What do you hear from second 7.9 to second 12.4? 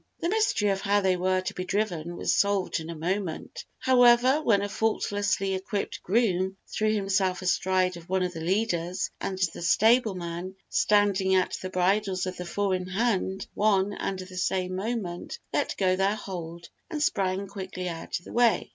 of one of the leaders, and the stablemen, standing at the bridles of